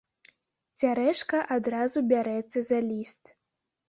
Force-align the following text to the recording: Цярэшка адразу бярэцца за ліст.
Цярэшка 0.79 1.41
адразу 1.55 2.03
бярэцца 2.13 2.59
за 2.71 2.79
ліст. 2.89 3.23